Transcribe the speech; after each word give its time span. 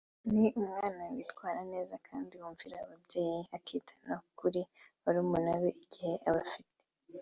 ni 0.33 0.45
umwana 0.59 1.03
witwara 1.13 1.61
neza 1.73 1.95
kandi 2.07 2.33
wumvira 2.41 2.75
ababyeyi 2.85 3.41
akita 3.57 3.93
no 4.07 4.17
kuri 4.39 4.61
barumuna 5.03 5.51
be 5.61 5.69
igihe 5.85 6.13
abafite 6.29 6.73